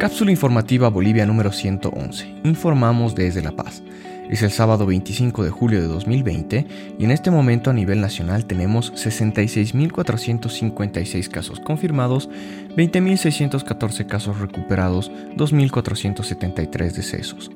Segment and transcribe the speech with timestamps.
[0.00, 2.40] Cápsula informativa Bolivia número 111.
[2.44, 3.82] Informamos desde La Paz.
[4.30, 6.66] Es el sábado 25 de julio de 2020
[6.98, 12.30] y en este momento a nivel nacional tenemos 66.456 casos confirmados,
[12.78, 17.50] 20.614 casos recuperados, 2.473 decesos.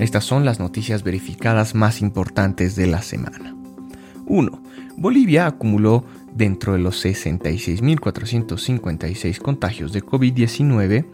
[0.00, 3.54] Estas son las noticias verificadas más importantes de la semana.
[4.26, 4.62] 1.
[4.96, 6.04] Bolivia acumuló
[6.34, 11.04] dentro de los 66.456 contagios de COVID-19,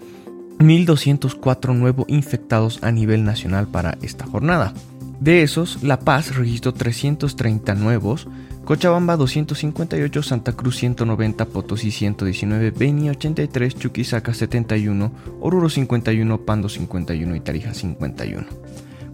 [0.58, 4.74] 1.204 nuevos infectados a nivel nacional para esta jornada.
[5.20, 8.28] De esos, La Paz registró 330 nuevos,
[8.64, 17.36] Cochabamba 258, Santa Cruz 190, Potosí 119, Beni 83, Chuquisaca 71, Oruro 51, Pando 51
[17.36, 18.46] y Tarija 51.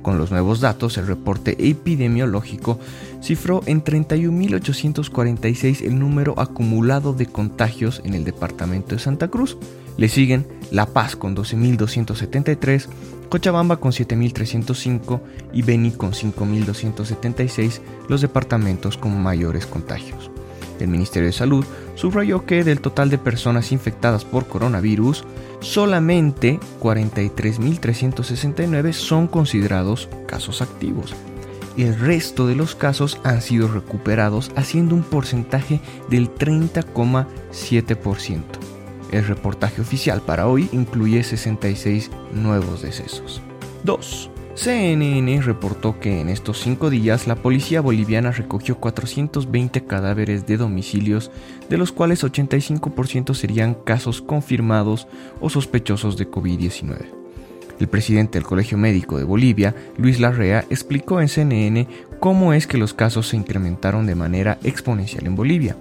[0.03, 2.79] Con los nuevos datos, el reporte epidemiológico
[3.23, 9.57] cifró en 31.846 el número acumulado de contagios en el departamento de Santa Cruz.
[9.97, 12.89] Le siguen La Paz con 12.273,
[13.29, 15.21] Cochabamba con 7.305
[15.53, 20.31] y Beni con 5.276 los departamentos con mayores contagios.
[20.81, 25.25] El Ministerio de Salud subrayó que del total de personas infectadas por coronavirus,
[25.61, 31.15] solamente 43.369 son considerados casos activos.
[31.77, 38.43] El resto de los casos han sido recuperados haciendo un porcentaje del 30,7%.
[39.11, 43.41] El reportaje oficial para hoy incluye 66 nuevos decesos.
[43.85, 44.32] 2.
[44.55, 51.31] CNN reportó que en estos cinco días la policía boliviana recogió 420 cadáveres de domicilios,
[51.71, 55.09] de los cuales 85% serían casos confirmados
[55.41, 57.07] o sospechosos de COVID-19.
[57.81, 61.89] El presidente del Colegio Médico de Bolivia, Luis Larrea, explicó en CNN
[62.21, 65.77] cómo es que los casos se incrementaron de manera exponencial en Bolivia.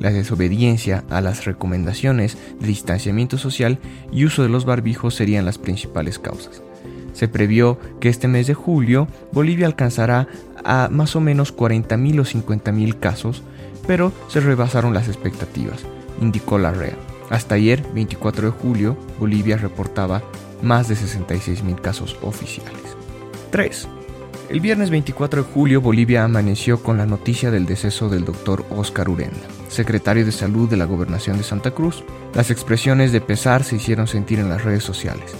[0.00, 3.78] La desobediencia a las recomendaciones de distanciamiento social
[4.10, 6.62] y uso de los barbijos serían las principales causas.
[7.14, 10.28] Se previó que este mes de julio Bolivia alcanzará
[10.64, 13.42] a más o menos 40.000 o 50.000 casos,
[13.86, 15.84] pero se rebasaron las expectativas,
[16.20, 16.96] indicó la REA.
[17.30, 20.22] Hasta ayer, 24 de julio, Bolivia reportaba
[20.62, 22.96] más de 66.000 casos oficiales.
[23.50, 23.88] 3.
[24.50, 29.08] El viernes 24 de julio, Bolivia amaneció con la noticia del deceso del doctor Oscar
[29.08, 32.04] Urenda, secretario de Salud de la Gobernación de Santa Cruz.
[32.34, 35.34] Las expresiones de pesar se hicieron sentir en las redes sociales.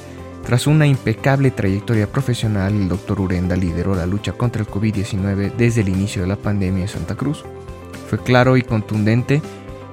[0.47, 5.81] Tras una impecable trayectoria profesional, el doctor Urenda lideró la lucha contra el COVID-19 desde
[5.81, 7.43] el inicio de la pandemia en Santa Cruz.
[8.11, 9.41] Fue claro y contundente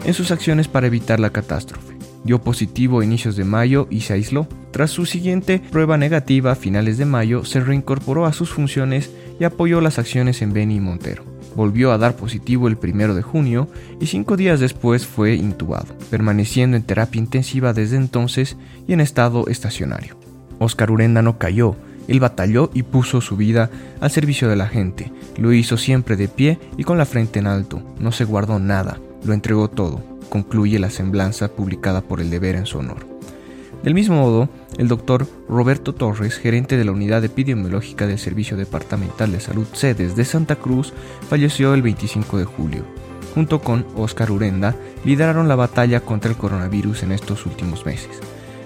[0.03, 1.95] en sus acciones para evitar la catástrofe.
[2.25, 4.45] Dio positivo a inicios de mayo y se aisló.
[4.71, 9.09] Tras su siguiente prueba negativa a finales de mayo, se reincorporó a sus funciones
[9.39, 11.23] y apoyó las acciones en Beni y Montero.
[11.55, 13.69] Volvió a dar positivo el primero de junio
[13.99, 18.57] y cinco días después fue intubado, permaneciendo en terapia intensiva desde entonces
[18.87, 20.20] y en estado estacionario.
[20.61, 21.75] Oscar Urenda no cayó,
[22.07, 25.11] él batalló y puso su vida al servicio de la gente.
[25.37, 27.81] Lo hizo siempre de pie y con la frente en alto.
[27.99, 32.67] No se guardó nada, lo entregó todo, concluye la semblanza publicada por el deber en
[32.67, 33.07] su honor.
[33.81, 39.31] Del mismo modo, el doctor Roberto Torres, gerente de la Unidad Epidemiológica del Servicio Departamental
[39.31, 40.93] de Salud Sedes de Santa Cruz,
[41.27, 42.83] falleció el 25 de julio.
[43.33, 48.19] Junto con Oscar Urenda, lideraron la batalla contra el coronavirus en estos últimos meses